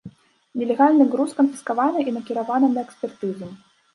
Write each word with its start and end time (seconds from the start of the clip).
Нелегальны 0.59 1.05
груз 1.15 1.35
канфіскаваны 1.41 1.99
і 2.11 2.15
накіраваны 2.17 2.67
на 2.75 2.87
экспертызу. 2.87 3.51